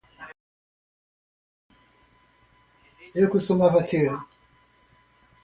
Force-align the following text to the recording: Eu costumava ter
Eu 3.15 3.29
costumava 3.29 3.83
ter 3.85 4.09